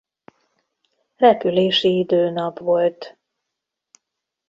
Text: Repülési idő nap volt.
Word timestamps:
Repülési 1.15 1.97
idő 1.97 2.29
nap 2.29 2.59
volt. 2.59 3.17